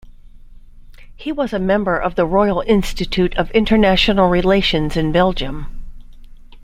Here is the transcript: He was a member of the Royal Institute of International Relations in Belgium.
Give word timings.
He 1.15 1.31
was 1.31 1.53
a 1.53 1.59
member 1.59 1.95
of 1.95 2.15
the 2.15 2.25
Royal 2.25 2.61
Institute 2.65 3.35
of 3.37 3.51
International 3.51 4.29
Relations 4.29 4.97
in 4.97 5.11
Belgium. 5.11 5.67